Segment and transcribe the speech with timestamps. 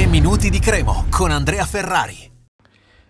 [0.00, 2.32] 3 minuti di Cremo con Andrea Ferrari.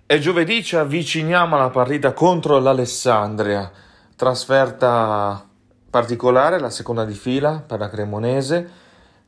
[0.06, 3.70] E giovedì ci avviciniamo alla partita contro l'Alessandria,
[4.16, 5.48] trasferta
[5.88, 8.70] particolare, la seconda di fila per la Cremonese.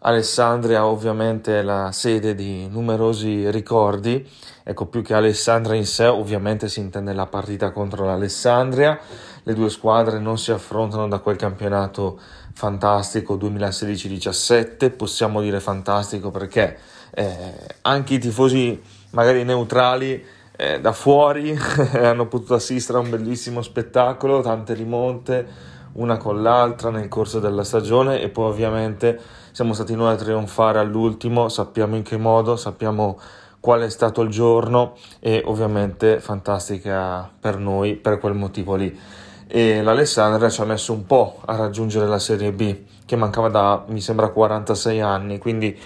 [0.04, 4.28] Alessandria ovviamente è la sede di numerosi ricordi,
[4.64, 8.98] ecco più che Alessandria in sé ovviamente si intende la partita contro l'Alessandria,
[9.44, 12.18] le due squadre non si affrontano da quel campionato
[12.52, 16.78] fantastico 2016-17, possiamo dire fantastico perché
[17.14, 20.24] eh, anche i tifosi magari neutrali
[20.56, 21.56] eh, da fuori
[21.94, 27.64] hanno potuto assistere a un bellissimo spettacolo, tante rimonte una con l'altra nel corso della
[27.64, 29.20] stagione e poi ovviamente
[29.52, 33.18] siamo stati noi a trionfare all'ultimo, sappiamo in che modo, sappiamo
[33.60, 38.98] qual è stato il giorno e ovviamente fantastica per noi per quel motivo lì.
[39.46, 43.84] E l'Alessandria ci ha messo un po' a raggiungere la Serie B che mancava da
[43.88, 45.78] mi sembra 46 anni, quindi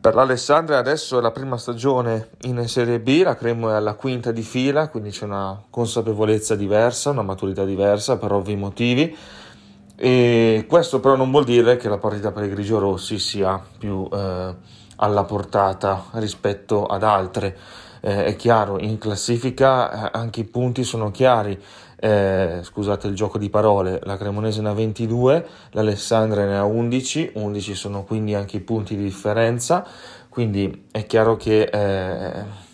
[0.00, 4.32] per l'Alessandria adesso è la prima stagione in Serie B, la Cremo è alla quinta
[4.32, 9.14] di fila, quindi c'è una consapevolezza diversa, una maturità diversa per ovvi motivi.
[9.96, 14.54] E questo però non vuol dire che la partita per i grigiorossi sia più eh,
[14.96, 17.58] alla portata rispetto ad altre.
[18.00, 21.58] Eh, è chiaro, in classifica eh, anche i punti sono chiari.
[22.02, 27.32] Eh, scusate il gioco di parole, la Cremonese ne ha 22, l'Alessandria ne ha 11,
[27.34, 29.86] 11 sono quindi anche i punti di differenza,
[30.30, 32.68] quindi è chiaro che eh,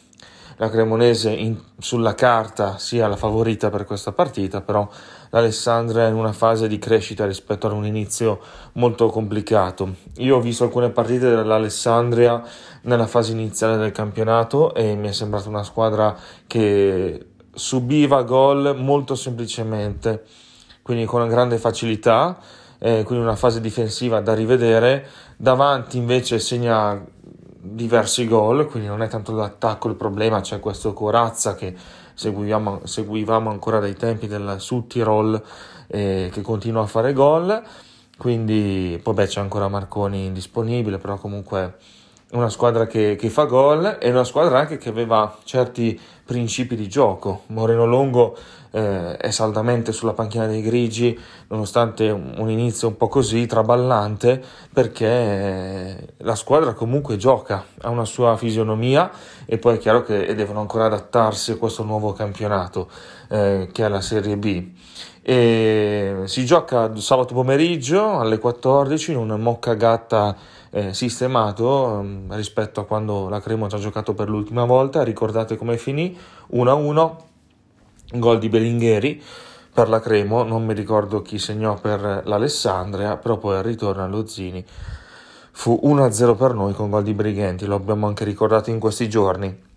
[0.57, 4.89] la Cremonese in, sulla carta sia la favorita per questa partita, però
[5.31, 8.41] l'Alessandria è in una fase di crescita rispetto ad un inizio
[8.73, 9.95] molto complicato.
[10.17, 12.43] Io ho visto alcune partite dell'Alessandria
[12.83, 19.15] nella fase iniziale del campionato e mi è sembrata una squadra che subiva gol molto
[19.15, 20.25] semplicemente,
[20.83, 22.39] quindi con grande facilità,
[22.79, 25.07] eh, quindi una fase difensiva da rivedere.
[25.37, 27.05] Davanti invece segna
[27.77, 31.75] diversi gol, quindi non è tanto l'attacco il problema, c'è questo Corazza che
[32.15, 35.41] seguivamo, seguivamo ancora dai tempi del Sud Tirol
[35.89, 37.63] eh, che continua a fare gol,
[38.17, 41.77] quindi poi beh, c'è ancora Marconi disponibile, però comunque
[42.33, 46.89] una squadra che, che, fa gol e una squadra anche che aveva certi principi di
[46.89, 47.43] gioco.
[47.47, 48.37] Moreno Longo
[48.73, 54.43] eh, è saldamente sulla panchina dei grigi, nonostante un inizio un po' così traballante,
[54.73, 59.11] perché la squadra comunque gioca, ha una sua fisionomia
[59.47, 62.91] e poi è chiaro che devono ancora adattarsi a questo nuovo campionato
[63.31, 64.65] eh, che è la Serie B.
[65.29, 70.37] E si gioca sabato pomeriggio alle 14 in un mocca gatta
[70.71, 75.03] eh, sistemato um, rispetto a quando la Cremo ha giocato per l'ultima volta.
[75.03, 76.17] Ricordate come finì?
[76.53, 77.17] 1-1,
[78.13, 79.21] gol di Bellingheri
[79.73, 84.29] per la Cremo, non mi ricordo chi segnò per l'Alessandria, però poi al ritorno allo
[84.29, 84.65] Zini
[85.51, 89.75] fu 1-0 per noi con gol di Brighenti, lo abbiamo anche ricordato in questi giorni.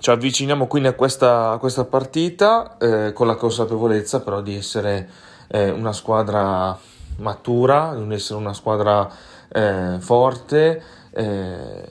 [0.00, 5.08] Ci avviciniamo quindi a questa, a questa partita eh, con la consapevolezza però di essere
[5.48, 6.78] eh, una squadra
[7.16, 9.10] matura, di essere una squadra
[9.48, 11.88] eh, forte eh,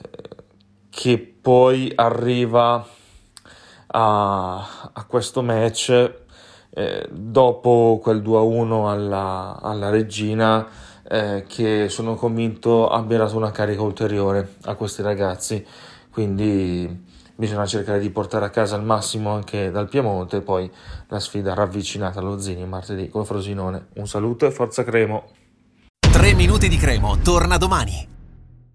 [0.88, 2.86] che poi arriva
[3.88, 6.12] a, a questo match
[6.70, 10.66] eh, dopo quel 2-1 alla, alla Regina
[11.06, 15.64] eh, che sono convinto abbia dato una carica ulteriore a questi ragazzi.
[16.10, 17.06] Quindi
[17.38, 20.68] bisogna cercare di portare a casa al massimo anche dal Piemonte poi
[21.06, 23.86] la sfida ravvicinata allo Zini martedì col Frosinone.
[23.94, 25.30] Un saluto e forza Cremo.
[26.10, 28.17] 3 minuti di Cremo torna domani